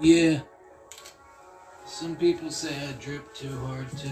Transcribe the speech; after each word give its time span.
Yeah. 0.00 0.42
Some 1.84 2.14
people 2.14 2.52
say 2.52 2.72
I 2.88 2.92
drip 3.00 3.34
too 3.34 3.50
hard 3.66 3.90
too. 3.98 4.10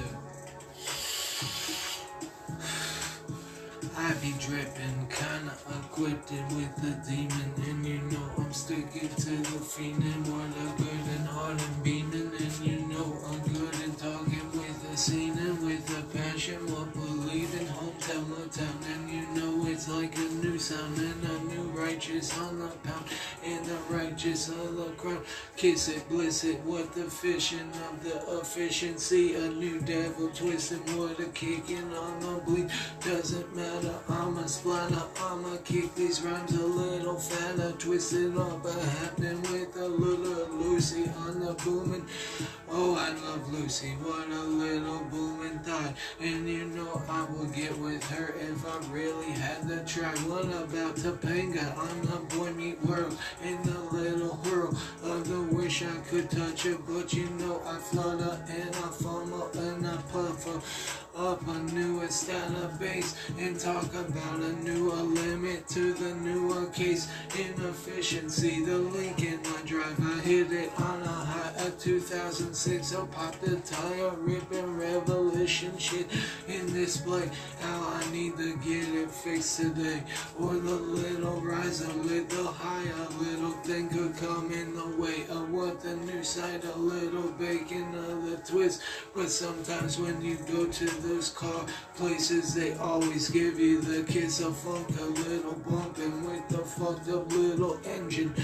I 3.97 4.13
be 4.15 4.35
dripping, 4.41 5.07
kinda 5.09 5.55
equipped 5.79 6.33
with 6.33 6.75
the 6.83 6.91
demon, 7.09 7.53
and 7.69 7.87
you 7.87 7.99
know 8.11 8.31
I'm 8.37 8.53
sticking 8.53 9.09
to 9.09 9.31
the 9.31 9.61
fiend 9.63 10.03
and 10.03 10.27
a 10.27 10.83
good 10.83 11.07
and 11.17 11.29
hard 11.29 11.61
and 11.61 11.83
beaming, 11.85 12.33
and 12.35 12.59
you 12.67 12.79
know 12.89 13.19
I'm 13.31 13.41
good 13.53 13.75
and 13.85 13.97
talking 13.97 14.51
with 14.53 14.93
a 14.93 14.97
scene 14.97 15.39
and 15.39 15.65
with 15.65 15.89
a 15.97 16.03
passion, 16.19 16.67
what 16.67 16.93
believing 16.95 17.69
hometown, 17.69 18.27
the 18.35 18.59
town, 18.59 18.79
and 18.93 19.06
it's 19.77 19.91
like 19.91 20.17
a 20.17 20.29
new 20.43 20.59
sound 20.59 20.97
and 20.97 21.23
a 21.23 21.55
new 21.55 21.65
righteous 21.79 22.39
on 22.39 22.59
the 22.59 22.69
pound, 22.83 23.05
and 23.45 23.63
the 23.67 23.75
righteous 23.91 24.49
on 24.49 24.75
the 24.75 24.89
crown, 24.97 25.23
kiss 25.59 25.91
it, 25.91 26.09
bliss 26.09 26.45
it, 26.45 26.59
what 26.61 26.95
the 26.95 27.03
fishing 27.03 27.71
of 27.87 28.03
the 28.03 28.39
efficiency, 28.41 29.35
a 29.35 29.49
new 29.51 29.79
devil 29.81 30.31
twisting, 30.31 30.79
what 30.97 31.21
a 31.21 31.27
kicking 31.27 31.93
on 31.93 32.21
the 32.21 32.41
bleed, 32.47 32.71
doesn't 33.03 33.55
matter. 33.55 33.95
I'm 34.09 34.39
a 34.39 34.49
splatter, 34.49 35.03
I'ma 35.21 35.59
kick 35.63 35.95
these 35.95 36.23
rhymes 36.23 36.55
a 36.55 36.65
little 36.65 37.19
fatter, 37.19 37.73
twisted 37.73 38.35
up 38.39 38.65
a 38.65 38.73
happening 38.73 39.43
with 39.43 39.77
a 39.77 39.89
little 39.89 40.57
Lucy 40.57 41.05
on 41.27 41.41
the 41.41 41.53
booming. 41.65 42.07
Oh, 42.71 42.95
I 42.97 43.11
love 43.27 43.53
Lucy, 43.53 43.91
what 44.03 44.27
a 44.27 44.43
little 44.43 45.05
booming 45.11 45.59
thought. 45.59 45.95
And 46.19 46.49
you 46.49 46.65
know 46.65 47.03
I 47.11 47.27
would 47.31 47.55
get 47.55 47.77
with 47.79 48.03
her 48.11 48.35
if 48.41 48.67
I 48.67 48.93
really 48.93 49.31
had 49.31 49.66
to 49.69 49.85
try. 49.85 50.11
What 50.29 50.45
about 50.45 50.97
Topanga? 50.97 51.77
I'm 51.77 52.03
the 52.07 52.37
boy 52.37 52.53
meet 52.53 52.81
world 52.85 53.17
in 53.43 53.61
the 53.63 53.79
little 53.91 54.37
whirl 54.37 54.77
of 55.03 55.29
the 55.29 55.43
wish 55.55 55.83
I 55.83 55.97
could 56.09 56.31
touch 56.31 56.67
it, 56.67 56.79
but 56.87 57.13
you 57.13 57.29
know 57.31 57.61
I 57.67 57.77
flutter 57.79 58.39
and 58.49 58.71
I 58.71 58.89
fumble 59.03 59.51
and 59.55 59.87
I 59.87 59.97
puff 60.13 60.47
up 61.17 61.41
a 61.49 61.59
new 61.73 61.87
database 62.01 63.15
and 63.39 63.59
talk 63.59 63.93
about 63.95 64.41
a 64.41 64.53
newer 64.63 64.97
limit 64.97 65.67
to 65.69 65.93
the 65.95 66.15
newer 66.17 66.67
case 66.67 67.11
inefficiency. 67.39 68.65
The 68.65 68.79
Lincoln 68.79 69.41
I 69.45 69.63
drive, 69.67 69.99
I 70.01 70.21
hit 70.21 70.53
it 70.53 70.71
on 70.79 71.03
a 71.03 71.07
high 71.07 71.67
of 71.67 71.79
2006. 71.81 72.95
I'll 72.95 73.07
pop 73.07 73.39
the 73.41 73.57
tire, 73.57 74.11
ripping 74.19 74.77
revolution 74.77 75.77
shit 75.79 76.07
in 76.49 76.73
display. 76.73 77.31
How 77.61 78.01
I 78.01 78.11
need 78.13 78.37
to 78.37 78.57
get 78.59 78.89
it 78.89 79.11
fixed 79.11 79.61
today, 79.61 80.03
or 80.39 80.53
the 80.55 80.75
little 80.75 81.41
rise 81.41 81.81
a 81.81 81.93
little 81.95 82.47
higher, 82.47 83.09
little 83.19 83.53
thing 83.65 83.89
could 83.89 84.17
come 84.17 84.53
in 84.53 84.75
the 84.75 85.03
way 85.03 85.25
of 85.31 85.51
what 85.51 85.81
the 85.81 85.97
new 85.97 86.23
side, 86.23 86.63
a 86.65 86.79
little 86.79 87.31
bacon 87.33 87.95
of 87.95 88.31
the 88.31 88.37
twist. 88.47 88.83
But 89.15 89.31
sometimes 89.31 89.99
when 89.99 90.21
you 90.21 90.37
go 90.47 90.67
to 90.67 90.85
those 91.07 91.31
car 91.31 91.65
places, 91.97 92.55
they 92.55 92.75
always 92.75 93.29
give 93.31 93.59
you 93.59 93.81
the 93.81 94.03
kiss 94.05 94.41
of 94.41 94.57
funk, 94.57 94.89
a 95.01 95.05
little 95.05 95.55
bumping 95.55 96.25
with 96.25 96.49
the 96.49 96.59
fucked 96.59 97.09
up 97.09 97.31
little 97.33 97.79
engine. 97.85 98.35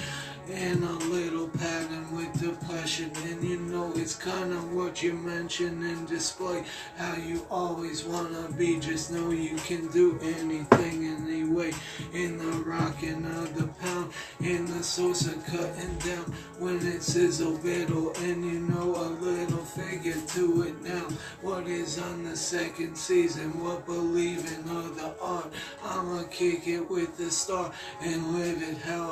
And 0.51 0.83
a 0.83 0.93
little 1.07 1.47
pattern 1.49 2.17
with 2.17 2.33
the 2.35 2.51
passion, 2.67 3.13
and 3.29 3.43
you 3.45 3.61
know 3.61 3.93
it's 3.95 4.17
kinda 4.17 4.57
what 4.75 5.01
you 5.01 5.13
mention 5.13 5.85
and 5.85 6.07
display 6.09 6.65
how 6.97 7.15
you 7.17 7.47
always 7.49 8.05
wanna 8.05 8.49
be. 8.59 8.81
Just 8.81 9.13
know 9.13 9.31
you 9.31 9.57
can 9.59 9.87
do 9.93 10.19
anything 10.21 11.07
anyway. 11.07 11.73
In 12.13 12.39
the 12.39 12.59
rockin' 12.65 13.25
of 13.25 13.55
the 13.55 13.69
in 14.41 14.67
the 14.67 14.83
salsa 14.83 15.35
cutting 15.47 15.97
down 15.99 16.33
when 16.59 16.77
it 16.87 17.03
sizzle 17.03 17.59
biddle, 17.59 18.13
and 18.19 18.45
you 18.45 18.61
know 18.61 18.95
a 18.95 19.09
little 19.23 19.65
figure 19.65 20.21
to 20.29 20.63
it 20.63 20.83
now. 20.83 21.09
What 21.41 21.67
is 21.67 21.99
on 21.99 22.25
the 22.25 22.37
second 22.37 22.97
season? 22.97 23.63
What 23.63 23.87
believing 23.87 24.69
of 24.71 24.97
the 24.97 25.13
art? 25.21 25.53
I'ma 25.85 26.25
kick 26.31 26.67
it 26.67 26.89
with 26.91 27.17
the 27.17 27.31
star 27.31 27.73
and 28.01 28.39
live 28.39 28.63
it 28.63 28.79
how. 28.79 29.12